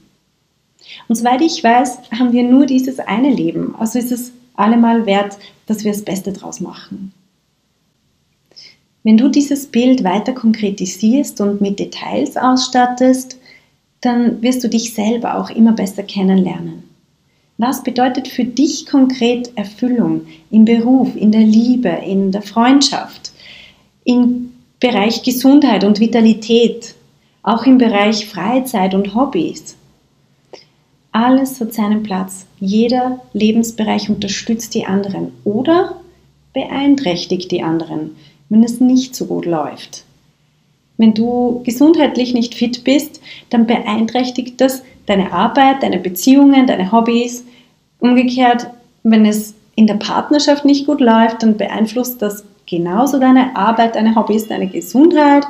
Und 1.08 1.16
soweit 1.16 1.42
ich 1.42 1.62
weiß, 1.62 1.98
haben 2.18 2.32
wir 2.32 2.42
nur 2.42 2.66
dieses 2.66 2.98
eine 2.98 3.30
Leben. 3.30 3.74
Also 3.76 3.98
ist 3.98 4.12
es 4.12 4.32
allemal 4.54 5.06
wert, 5.06 5.38
dass 5.66 5.84
wir 5.84 5.92
das 5.92 6.02
Beste 6.02 6.32
draus 6.32 6.60
machen. 6.60 7.12
Wenn 9.02 9.16
du 9.16 9.28
dieses 9.28 9.66
Bild 9.66 10.04
weiter 10.04 10.32
konkretisierst 10.32 11.40
und 11.40 11.60
mit 11.60 11.78
Details 11.78 12.36
ausstattest, 12.36 13.38
dann 14.00 14.42
wirst 14.42 14.62
du 14.62 14.68
dich 14.68 14.94
selber 14.94 15.38
auch 15.38 15.50
immer 15.50 15.72
besser 15.72 16.02
kennenlernen. 16.02 16.89
Was 17.62 17.82
bedeutet 17.82 18.26
für 18.26 18.44
dich 18.44 18.86
konkret 18.86 19.52
Erfüllung 19.54 20.22
im 20.50 20.64
Beruf, 20.64 21.14
in 21.14 21.30
der 21.30 21.42
Liebe, 21.42 21.90
in 21.90 22.32
der 22.32 22.40
Freundschaft, 22.40 23.32
im 24.02 24.52
Bereich 24.80 25.22
Gesundheit 25.22 25.84
und 25.84 26.00
Vitalität, 26.00 26.94
auch 27.42 27.66
im 27.66 27.76
Bereich 27.76 28.24
Freizeit 28.24 28.94
und 28.94 29.14
Hobbys? 29.14 29.76
Alles 31.12 31.60
hat 31.60 31.74
seinen 31.74 32.02
Platz. 32.02 32.46
Jeder 32.60 33.20
Lebensbereich 33.34 34.08
unterstützt 34.08 34.74
die 34.74 34.86
anderen 34.86 35.32
oder 35.44 36.00
beeinträchtigt 36.54 37.50
die 37.50 37.62
anderen, 37.62 38.16
wenn 38.48 38.64
es 38.64 38.80
nicht 38.80 39.14
so 39.14 39.26
gut 39.26 39.44
läuft. 39.44 40.04
Wenn 40.96 41.12
du 41.12 41.60
gesundheitlich 41.64 42.32
nicht 42.32 42.54
fit 42.54 42.84
bist, 42.84 43.20
dann 43.50 43.66
beeinträchtigt 43.66 44.62
das 44.62 44.82
deine 45.10 45.32
Arbeit, 45.32 45.82
deine 45.82 45.98
Beziehungen, 45.98 46.66
deine 46.66 46.92
Hobbys. 46.92 47.44
Umgekehrt, 47.98 48.68
wenn 49.02 49.26
es 49.26 49.54
in 49.74 49.86
der 49.88 49.94
Partnerschaft 49.94 50.64
nicht 50.64 50.86
gut 50.86 51.00
läuft, 51.00 51.42
dann 51.42 51.56
beeinflusst 51.56 52.22
das 52.22 52.44
genauso 52.66 53.18
deine 53.18 53.56
Arbeit, 53.56 53.96
deine 53.96 54.14
Hobbys, 54.14 54.46
deine 54.46 54.68
Gesundheit. 54.68 55.44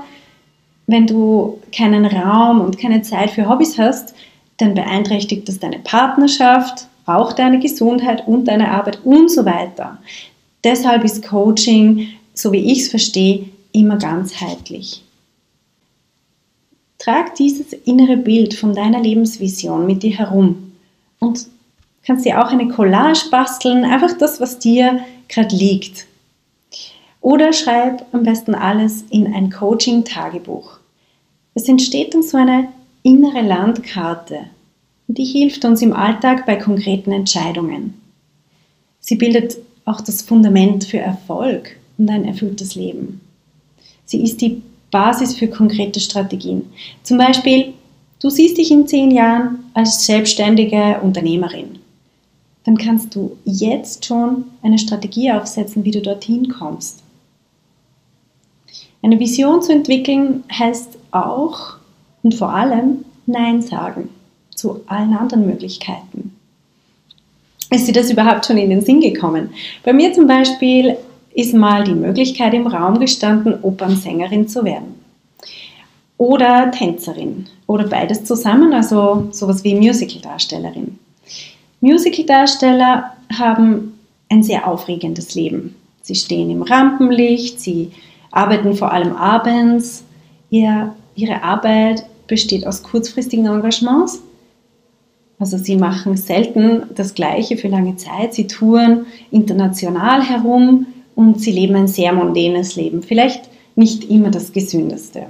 Wenn 0.87 1.07
du 1.07 1.61
keinen 1.77 2.07
Raum 2.07 2.61
und 2.63 2.79
keine 2.79 3.03
Zeit 3.03 3.31
für 3.31 3.49
Hobbys 3.49 3.79
hast, 3.79 4.15
dann 4.57 4.75
beeinträchtigt 4.75 5.47
das 5.47 5.59
deine 5.59 5.79
Partnerschaft, 5.81 6.87
auch 7.05 7.33
deine 7.35 7.59
Gesundheit 7.59 8.27
und 8.27 8.47
deine 8.47 8.71
Arbeit 8.71 9.01
und 9.05 9.31
so 9.31 9.45
weiter. 9.45 9.99
Deshalb 10.65 11.05
ist 11.05 11.27
Coaching, 11.27 12.09
so 12.33 12.51
wie 12.53 12.73
ich 12.73 12.81
es 12.81 12.89
verstehe, 12.89 13.45
immer 13.73 13.97
ganzheitlich. 13.97 15.03
Trag 17.01 17.35
dieses 17.35 17.73
innere 17.73 18.19
Bild 18.19 18.53
von 18.53 18.75
deiner 18.75 19.01
Lebensvision 19.01 19.87
mit 19.87 20.03
dir 20.03 20.19
herum 20.19 20.73
und 21.19 21.47
kannst 22.05 22.27
dir 22.27 22.45
auch 22.45 22.51
eine 22.51 22.69
Collage 22.69 23.31
basteln, 23.31 23.85
einfach 23.85 24.17
das, 24.19 24.39
was 24.39 24.59
dir 24.59 25.01
gerade 25.29 25.57
liegt. 25.57 26.07
Oder 27.23 27.55
schreib 27.55 28.05
am 28.13 28.23
besten 28.23 28.55
alles 28.55 29.05
in 29.09 29.33
ein 29.33 29.51
Coaching-Tagebuch. 29.51 30.79
Es 31.55 31.69
entsteht 31.69 32.15
dann 32.15 32.23
so 32.23 32.37
eine 32.37 32.69
innere 33.03 33.41
Landkarte. 33.41 34.41
Die 35.09 35.25
hilft 35.25 35.65
uns 35.65 35.81
im 35.81 35.95
Alltag 35.95 36.45
bei 36.45 36.57
konkreten 36.57 37.13
Entscheidungen. 37.13 37.95
Sie 39.01 39.17
bildet 39.17 39.57
auch 39.87 40.03
das 40.03 40.21
Fundament 40.21 40.85
für 40.85 40.99
Erfolg 40.99 41.77
und 41.97 42.11
ein 42.11 42.27
erfülltes 42.27 42.75
Leben. 42.75 43.23
Sie 44.05 44.23
ist 44.23 44.43
die 44.43 44.63
Basis 44.91 45.37
für 45.37 45.49
konkrete 45.49 46.01
Strategien. 46.01 46.71
Zum 47.03 47.19
Beispiel, 47.19 47.75
du 48.21 48.31
siehst 48.31 48.59
dich 48.59 48.71
in 48.71 48.87
zehn 48.87 49.11
Jahren 49.11 49.71
als 49.75 50.05
selbstständige 50.05 51.01
Unternehmerin. 51.03 51.79
Dann 52.65 52.77
kannst 52.77 53.15
du 53.15 53.37
jetzt 53.45 54.05
schon 54.05 54.45
eine 54.63 54.79
Strategie 54.79 55.33
aufsetzen, 55.33 55.85
wie 55.85 55.91
du 55.91 56.03
dorthin 56.03 56.49
kommst. 56.49 57.03
Eine 59.03 59.19
Vision 59.19 59.63
zu 59.63 59.73
entwickeln 59.73 60.45
heißt 60.53 60.99
auch, 61.11 61.81
und 62.23 62.35
vor 62.35 62.51
allem 62.51 63.05
Nein 63.27 63.63
sagen 63.63 64.11
zu 64.55 64.81
allen 64.87 65.15
anderen 65.15 65.47
Möglichkeiten. 65.47 66.37
Ist 67.71 67.87
dir 67.87 67.93
das 67.93 68.11
überhaupt 68.11 68.45
schon 68.45 68.59
in 68.59 68.71
den 68.71 68.83
Sinn 68.83 69.01
gekommen? 69.01 69.51
Bei 69.85 69.93
mir 69.93 70.13
zum 70.13 70.27
Beispiel 70.27 70.97
ist 71.35 71.55
mal 71.55 71.85
die 71.85 71.95
Möglichkeit 71.95 72.55
im 72.55 72.67
Raum 72.67 72.99
gestanden, 72.99 73.59
Opernsängerin 73.63 74.49
zu 74.49 74.65
werden. 74.65 74.95
Oder 76.17 76.71
Tänzerin. 76.71 77.47
Oder 77.67 77.87
beides 77.87 78.25
zusammen, 78.25 78.75
also 78.75 79.29
sowas 79.31 79.65
wie 79.65 79.75
Musicaldarstellerin. 79.75 80.99
Musicaldarsteller 81.81 83.13
haben 83.39 83.95
ein 84.29 84.43
sehr 84.43 84.67
aufregendes 84.67 85.35
Leben. 85.35 85.77
Sie 86.03 86.15
stehen 86.15 86.51
im 86.51 86.63
Rampenlicht, 86.63 87.61
sie 87.61 87.93
arbeiten 88.31 88.75
vor 88.75 88.93
allem 88.93 89.15
abends. 89.15 90.05
Ihr, 90.51 90.95
ihre 91.15 91.43
Arbeit 91.43 92.05
besteht 92.27 92.67
aus 92.67 92.83
kurzfristigen 92.83 93.47
Engagements. 93.47 94.23
Also 95.39 95.57
sie 95.57 95.77
machen 95.77 96.17
selten 96.17 96.83
das 96.95 97.15
Gleiche 97.15 97.57
für 97.57 97.69
lange 97.69 97.97
Zeit. 97.97 98.35
Sie 98.35 98.47
touren 98.47 99.07
international 99.31 100.23
herum 100.23 100.87
und 101.21 101.39
sie 101.39 101.53
leben 101.53 101.77
ein 101.77 101.87
sehr 101.87 102.15
mondänes 102.15 102.77
Leben. 102.77 103.03
Vielleicht 103.03 103.43
nicht 103.77 104.05
immer 104.09 104.31
das 104.31 104.53
gesündeste. 104.53 105.27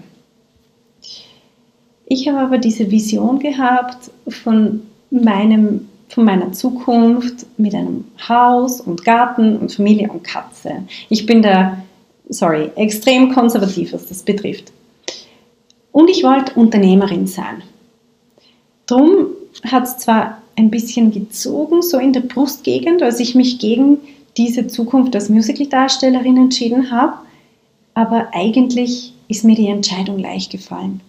Ich 2.07 2.29
habe 2.29 2.39
aber 2.39 2.59
diese 2.59 2.91
Vision 2.91 3.41
gehabt 3.41 4.11
von 4.29 4.83
meinem 5.11 5.89
von 6.09 6.25
meiner 6.25 6.53
Zukunft 6.53 7.47
mit 7.57 7.73
einem 7.73 8.05
Haus 8.29 8.81
und 8.81 9.05
Garten 9.05 9.57
und 9.59 9.73
Familie 9.73 10.11
und 10.11 10.25
Katze. 10.25 10.83
Ich 11.09 11.25
bin 11.25 11.41
da, 11.41 11.79
sorry, 12.29 12.71
extrem 12.75 13.33
konservativ, 13.33 13.93
was 13.93 14.09
das 14.09 14.25
betrifft. 14.25 14.73
Und 15.93 16.11
ich 16.11 16.25
wollte 16.25 16.59
Unternehmerin 16.59 17.29
sein. 17.29 17.63
Drum 18.87 19.27
hat 19.63 19.85
es 19.85 19.99
zwar 19.99 20.43
ein 20.57 20.69
bisschen 20.69 21.13
gezogen, 21.13 21.81
so 21.81 21.99
in 21.99 22.13
der 22.13 22.23
Brustgegend, 22.23 23.03
als 23.03 23.21
ich 23.21 23.37
mich 23.37 23.61
gegen 23.61 23.99
diese 24.41 24.67
Zukunft 24.67 25.15
als 25.15 25.29
Musicaldarstellerin 25.29 26.39
entschieden 26.39 26.91
habe, 26.91 27.19
aber 27.93 28.31
eigentlich 28.33 29.13
ist 29.29 29.45
mir 29.45 29.55
die 29.55 29.69
Entscheidung 29.69 30.19
leicht 30.19 30.51
gefallen. 30.51 31.03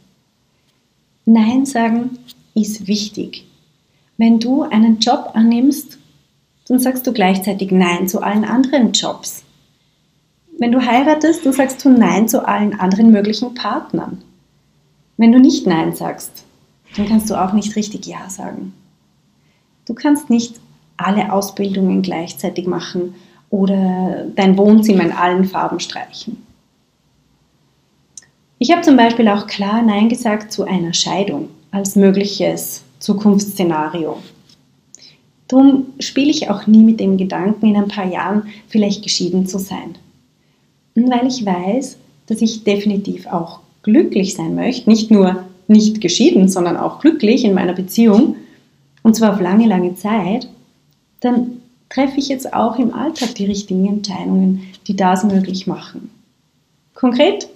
Nein 1.25 1.65
sagen 1.65 2.17
ist 2.55 2.87
wichtig. 2.87 3.45
Wenn 4.17 4.39
du 4.39 4.63
einen 4.63 4.99
Job 4.99 5.31
annimmst, 5.33 5.97
dann 6.67 6.79
sagst 6.79 7.07
du 7.07 7.13
gleichzeitig 7.13 7.71
Nein 7.71 8.09
zu 8.09 8.21
allen 8.21 8.43
anderen 8.43 8.91
Jobs. 8.91 9.45
Wenn 10.59 10.73
du 10.73 10.85
heiratest, 10.85 11.45
dann 11.45 11.53
sagst 11.53 11.85
du 11.85 11.89
Nein 11.89 12.27
zu 12.27 12.45
allen 12.45 12.77
anderen 12.77 13.11
möglichen 13.11 13.53
Partnern. 13.53 14.21
Wenn 15.15 15.31
du 15.31 15.39
nicht 15.39 15.65
Nein 15.65 15.95
sagst, 15.95 16.43
dann 16.97 17.07
kannst 17.07 17.29
du 17.29 17.41
auch 17.41 17.53
nicht 17.53 17.77
richtig 17.77 18.05
Ja 18.07 18.29
sagen. 18.29 18.73
Du 19.85 19.93
kannst 19.93 20.29
nicht 20.29 20.59
alle 21.05 21.31
Ausbildungen 21.31 22.01
gleichzeitig 22.01 22.67
machen 22.67 23.15
oder 23.49 24.25
dein 24.35 24.57
Wohnzimmer 24.57 25.03
in 25.03 25.11
allen 25.11 25.45
Farben 25.45 25.79
streichen. 25.79 26.37
Ich 28.59 28.71
habe 28.71 28.81
zum 28.81 28.95
Beispiel 28.95 29.27
auch 29.27 29.47
klar 29.47 29.81
Nein 29.81 30.07
gesagt 30.07 30.51
zu 30.51 30.63
einer 30.63 30.93
Scheidung 30.93 31.49
als 31.71 31.95
mögliches 31.95 32.83
Zukunftsszenario. 32.99 34.17
Darum 35.47 35.87
spiele 35.99 36.29
ich 36.29 36.49
auch 36.49 36.67
nie 36.67 36.83
mit 36.83 36.99
dem 36.99 37.17
Gedanken, 37.17 37.65
in 37.65 37.75
ein 37.75 37.87
paar 37.87 38.07
Jahren 38.07 38.43
vielleicht 38.67 39.03
geschieden 39.03 39.47
zu 39.47 39.57
sein. 39.57 39.95
Und 40.95 41.09
weil 41.09 41.27
ich 41.27 41.45
weiß, 41.45 41.97
dass 42.27 42.41
ich 42.41 42.63
definitiv 42.63 43.27
auch 43.27 43.59
glücklich 43.83 44.35
sein 44.35 44.55
möchte, 44.55 44.89
nicht 44.89 45.11
nur 45.11 45.43
nicht 45.67 46.01
geschieden, 46.01 46.47
sondern 46.47 46.77
auch 46.77 46.99
glücklich 46.99 47.43
in 47.43 47.53
meiner 47.53 47.73
Beziehung, 47.73 48.35
und 49.03 49.15
zwar 49.15 49.33
auf 49.33 49.41
lange, 49.41 49.67
lange 49.67 49.95
Zeit, 49.95 50.47
dann 51.21 51.61
treffe 51.89 52.19
ich 52.19 52.27
jetzt 52.27 52.53
auch 52.53 52.77
im 52.77 52.93
Alltag 52.93 53.35
die 53.35 53.45
richtigen 53.45 53.87
Entscheidungen, 53.87 54.67
die 54.87 54.95
das 54.95 55.23
möglich 55.23 55.67
machen. 55.67 56.09
Konkret, 56.93 57.47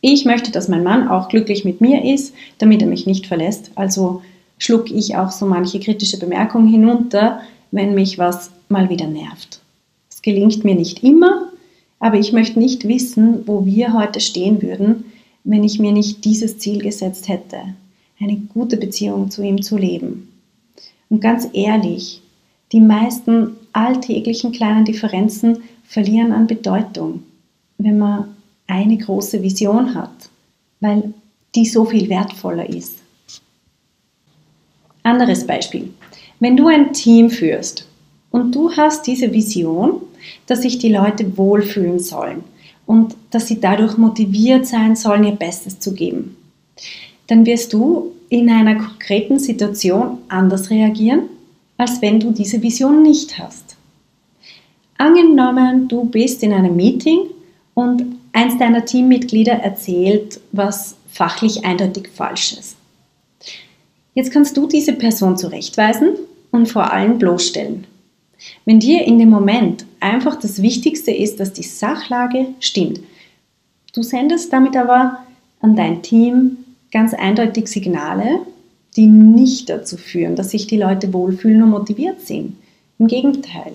ich 0.00 0.24
möchte, 0.24 0.50
dass 0.50 0.68
mein 0.68 0.82
Mann 0.82 1.08
auch 1.08 1.28
glücklich 1.28 1.64
mit 1.64 1.80
mir 1.80 2.04
ist, 2.04 2.34
damit 2.58 2.82
er 2.82 2.88
mich 2.88 3.06
nicht 3.06 3.26
verlässt. 3.26 3.70
Also 3.74 4.22
schluck 4.58 4.90
ich 4.90 5.16
auch 5.16 5.30
so 5.30 5.46
manche 5.46 5.80
kritische 5.80 6.18
Bemerkung 6.18 6.66
hinunter, 6.66 7.40
wenn 7.70 7.94
mich 7.94 8.18
was 8.18 8.50
mal 8.68 8.88
wieder 8.88 9.06
nervt. 9.06 9.60
Es 10.10 10.22
gelingt 10.22 10.64
mir 10.64 10.74
nicht 10.74 11.02
immer, 11.02 11.48
aber 11.98 12.18
ich 12.18 12.32
möchte 12.32 12.58
nicht 12.58 12.86
wissen, 12.86 13.46
wo 13.46 13.64
wir 13.64 13.94
heute 13.94 14.20
stehen 14.20 14.62
würden, 14.62 15.04
wenn 15.44 15.64
ich 15.64 15.78
mir 15.78 15.92
nicht 15.92 16.24
dieses 16.24 16.58
Ziel 16.58 16.82
gesetzt 16.82 17.28
hätte, 17.28 17.58
eine 18.20 18.36
gute 18.36 18.76
Beziehung 18.76 19.30
zu 19.30 19.42
ihm 19.42 19.62
zu 19.62 19.76
leben. 19.76 20.28
Und 21.08 21.20
ganz 21.20 21.48
ehrlich, 21.52 22.20
die 22.72 22.80
meisten 22.80 23.56
alltäglichen 23.72 24.52
kleinen 24.52 24.84
Differenzen 24.84 25.62
verlieren 25.84 26.32
an 26.32 26.46
Bedeutung, 26.46 27.22
wenn 27.78 27.98
man 27.98 28.34
eine 28.66 28.96
große 28.96 29.42
Vision 29.42 29.94
hat, 29.94 30.30
weil 30.80 31.14
die 31.54 31.66
so 31.66 31.84
viel 31.84 32.08
wertvoller 32.08 32.68
ist. 32.68 32.98
Anderes 35.02 35.46
Beispiel. 35.46 35.92
Wenn 36.40 36.56
du 36.56 36.66
ein 36.66 36.92
Team 36.92 37.30
führst 37.30 37.86
und 38.30 38.54
du 38.54 38.72
hast 38.72 39.06
diese 39.06 39.32
Vision, 39.32 40.02
dass 40.46 40.62
sich 40.62 40.78
die 40.78 40.92
Leute 40.92 41.38
wohlfühlen 41.38 42.00
sollen 42.00 42.42
und 42.84 43.16
dass 43.30 43.46
sie 43.46 43.60
dadurch 43.60 43.96
motiviert 43.96 44.66
sein 44.66 44.96
sollen, 44.96 45.24
ihr 45.24 45.36
Bestes 45.36 45.78
zu 45.78 45.94
geben, 45.94 46.36
dann 47.28 47.46
wirst 47.46 47.72
du 47.72 48.12
in 48.28 48.50
einer 48.50 48.74
konkreten 48.74 49.38
Situation 49.38 50.18
anders 50.28 50.70
reagieren, 50.70 51.28
als 51.76 52.00
wenn 52.02 52.20
du 52.20 52.30
diese 52.30 52.62
Vision 52.62 53.02
nicht 53.02 53.38
hast. 53.38 53.76
Angenommen, 54.98 55.88
du 55.88 56.04
bist 56.04 56.42
in 56.42 56.52
einem 56.52 56.76
Meeting 56.76 57.20
und 57.74 58.16
eins 58.32 58.58
deiner 58.58 58.84
Teammitglieder 58.84 59.52
erzählt 59.52 60.40
was 60.52 60.96
fachlich 61.10 61.64
eindeutig 61.64 62.08
falsch 62.08 62.52
ist. 62.52 62.76
Jetzt 64.14 64.30
kannst 64.30 64.56
du 64.56 64.66
diese 64.66 64.94
Person 64.94 65.36
zurechtweisen 65.36 66.10
und 66.50 66.66
vor 66.66 66.92
allem 66.92 67.18
bloßstellen. 67.18 67.86
Wenn 68.64 68.80
dir 68.80 69.04
in 69.04 69.18
dem 69.18 69.30
Moment 69.30 69.84
einfach 70.00 70.36
das 70.36 70.62
Wichtigste 70.62 71.10
ist, 71.10 71.40
dass 71.40 71.52
die 71.52 71.62
Sachlage 71.62 72.48
stimmt, 72.60 73.00
du 73.94 74.02
sendest 74.02 74.52
damit 74.52 74.76
aber 74.76 75.18
an 75.60 75.76
dein 75.76 76.02
Team 76.02 76.58
ganz 76.92 77.12
eindeutig 77.14 77.68
Signale, 77.68 78.40
die 78.96 79.06
nicht 79.06 79.68
dazu 79.68 79.96
führen, 79.96 80.36
dass 80.36 80.50
sich 80.50 80.66
die 80.66 80.78
Leute 80.78 81.12
wohlfühlen 81.12 81.62
und 81.62 81.70
motiviert 81.70 82.20
sind. 82.20 82.56
Im 82.98 83.06
Gegenteil, 83.08 83.72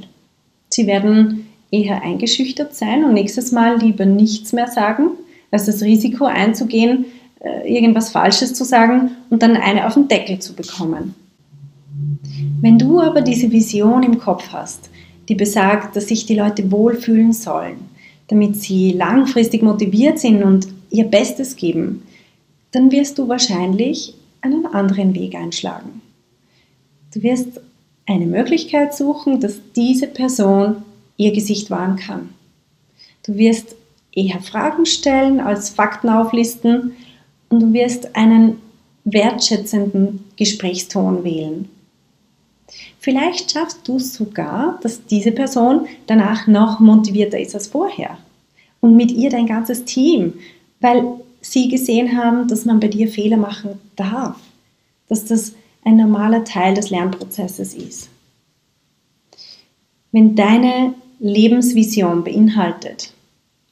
sie 0.69 0.87
werden 0.87 1.47
eher 1.69 2.03
eingeschüchtert 2.03 2.75
sein 2.75 3.03
und 3.03 3.13
nächstes 3.13 3.51
Mal 3.51 3.79
lieber 3.79 4.05
nichts 4.05 4.51
mehr 4.51 4.67
sagen, 4.67 5.11
als 5.51 5.65
das 5.65 5.81
Risiko 5.83 6.25
einzugehen, 6.25 7.05
äh, 7.39 7.73
irgendwas 7.73 8.09
Falsches 8.09 8.53
zu 8.53 8.63
sagen 8.63 9.11
und 9.29 9.43
dann 9.43 9.55
eine 9.55 9.87
auf 9.87 9.93
den 9.93 10.07
Deckel 10.07 10.39
zu 10.39 10.53
bekommen. 10.53 11.13
Wenn 12.61 12.77
du 12.77 12.99
aber 12.99 13.21
diese 13.21 13.51
Vision 13.51 14.03
im 14.03 14.19
Kopf 14.19 14.49
hast, 14.51 14.89
die 15.29 15.35
besagt, 15.35 15.95
dass 15.95 16.07
sich 16.07 16.25
die 16.25 16.35
Leute 16.35 16.71
wohlfühlen 16.71 17.33
sollen, 17.33 17.77
damit 18.27 18.55
sie 18.57 18.91
langfristig 18.91 19.61
motiviert 19.61 20.19
sind 20.19 20.43
und 20.43 20.67
ihr 20.89 21.05
Bestes 21.05 21.55
geben, 21.55 22.03
dann 22.71 22.91
wirst 22.91 23.17
du 23.17 23.27
wahrscheinlich 23.27 24.13
einen 24.41 24.65
anderen 24.65 25.13
Weg 25.13 25.35
einschlagen. 25.35 26.01
Du 27.13 27.21
wirst 27.23 27.59
eine 28.07 28.25
Möglichkeit 28.25 28.95
suchen, 28.95 29.39
dass 29.39 29.59
diese 29.75 30.07
Person 30.07 30.83
ihr 31.17 31.31
Gesicht 31.31 31.69
wahren 31.69 31.97
kann. 31.97 32.29
Du 33.25 33.35
wirst 33.35 33.75
eher 34.13 34.41
Fragen 34.41 34.85
stellen 34.85 35.39
als 35.39 35.69
Fakten 35.69 36.09
auflisten 36.09 36.93
und 37.49 37.59
du 37.59 37.73
wirst 37.73 38.15
einen 38.15 38.57
wertschätzenden 39.03 40.23
Gesprächston 40.35 41.23
wählen. 41.23 41.69
Vielleicht 42.99 43.51
schaffst 43.51 43.87
du 43.87 43.99
sogar, 43.99 44.79
dass 44.81 45.05
diese 45.05 45.31
Person 45.31 45.87
danach 46.07 46.47
noch 46.47 46.79
motivierter 46.79 47.39
ist 47.39 47.55
als 47.55 47.67
vorher. 47.67 48.17
Und 48.79 48.95
mit 48.95 49.11
ihr 49.11 49.29
dein 49.29 49.47
ganzes 49.47 49.85
Team, 49.85 50.33
weil 50.79 51.03
sie 51.41 51.67
gesehen 51.69 52.17
haben, 52.17 52.47
dass 52.47 52.65
man 52.65 52.79
bei 52.79 52.87
dir 52.87 53.07
Fehler 53.07 53.37
machen 53.37 53.79
darf, 53.95 54.35
dass 55.09 55.25
das 55.25 55.53
ein 55.83 55.97
normaler 55.97 56.43
Teil 56.43 56.75
des 56.75 56.89
Lernprozesses 56.89 57.73
ist. 57.73 58.09
Wenn 60.11 60.35
deine 60.35 60.93
Lebensvision 61.19 62.23
beinhaltet, 62.23 63.13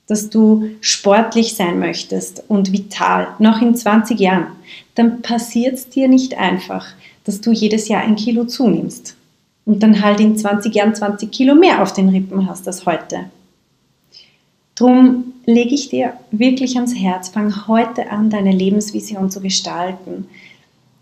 dass 0.07 0.29
du 0.29 0.71
sportlich 0.81 1.55
sein 1.55 1.79
möchtest 1.79 2.43
und 2.47 2.71
vital, 2.71 3.27
noch 3.37 3.61
in 3.61 3.75
20 3.75 4.19
Jahren, 4.19 4.47
dann 4.95 5.21
passiert 5.21 5.75
es 5.75 5.89
dir 5.89 6.07
nicht 6.07 6.35
einfach, 6.37 6.87
dass 7.25 7.41
du 7.41 7.51
jedes 7.51 7.87
Jahr 7.87 8.01
ein 8.01 8.15
Kilo 8.15 8.45
zunimmst 8.45 9.15
und 9.65 9.83
dann 9.83 10.01
halt 10.01 10.19
in 10.19 10.35
20 10.35 10.73
Jahren 10.73 10.95
20 10.95 11.31
Kilo 11.31 11.53
mehr 11.53 11.83
auf 11.83 11.93
den 11.93 12.09
Rippen 12.09 12.49
hast 12.49 12.65
als 12.65 12.87
heute. 12.87 13.25
Drum 14.73 15.33
lege 15.49 15.73
ich 15.73 15.89
dir 15.89 16.13
wirklich 16.31 16.75
ans 16.75 16.95
Herz, 16.95 17.29
fang 17.29 17.67
heute 17.67 18.11
an, 18.11 18.29
deine 18.29 18.51
Lebensvision 18.51 19.31
zu 19.31 19.41
gestalten. 19.41 20.27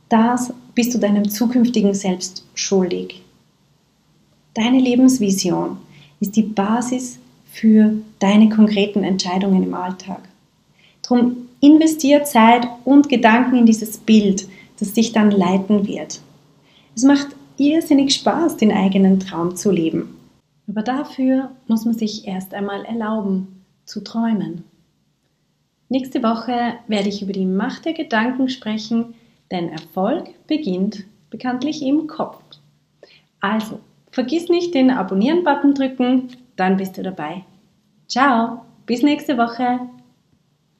Das 0.10 0.54
bist 0.74 0.94
du 0.94 1.00
deinem 1.00 1.30
zukünftigen 1.30 1.94
Selbst 1.94 2.46
schuldig. 2.56 3.22
Deine 4.54 4.80
Lebensvision 4.80 5.78
ist 6.20 6.36
die 6.36 6.44
Basis 6.44 7.20
für 7.52 7.94
deine 8.20 8.50
konkreten 8.50 9.04
Entscheidungen 9.04 9.64
im 9.64 9.74
Alltag. 9.74 10.22
Drum 11.04 11.50
investier 11.60 12.24
Zeit 12.24 12.68
und 12.86 13.10
Gedanken 13.10 13.58
in 13.58 13.66
dieses 13.66 13.98
Bild, 13.98 14.48
das 14.80 14.94
dich 14.94 15.12
dann 15.12 15.32
leiten 15.32 15.88
wird. 15.88 16.22
Es 16.96 17.04
macht 17.04 17.28
irrsinnig 17.58 18.14
Spaß, 18.14 18.58
den 18.58 18.72
eigenen 18.72 19.20
Traum 19.20 19.56
zu 19.56 19.72
leben. 19.72 20.16
Aber 20.70 20.84
dafür 20.84 21.52
muss 21.68 21.86
man 21.86 21.96
sich 21.96 22.28
erst 22.28 22.54
einmal 22.54 22.86
erlauben, 22.86 23.57
zu 23.88 24.04
träumen. 24.04 24.64
Nächste 25.90 26.22
Woche 26.22 26.74
werde 26.88 27.10
ich 27.10 27.22
über 27.22 27.34
die 27.34 27.46
Macht 27.46 27.86
der 27.86 27.94
Gedanken 27.94 28.50
sprechen, 28.50 29.16
denn 29.52 29.70
Erfolg 29.70 30.30
beginnt 30.48 31.06
bekanntlich 31.30 31.82
im 31.82 32.08
Kopf. 32.08 32.42
Also, 33.40 33.80
vergiss 34.12 34.50
nicht 34.50 34.74
den 34.74 34.92
Abonnieren-Button 34.92 35.74
drücken, 35.74 36.30
dann 36.56 36.78
bist 36.78 36.98
du 36.98 37.04
dabei. 37.04 37.44
Ciao, 38.08 38.62
bis 38.86 39.02
nächste 39.02 39.38
Woche. 39.38 39.80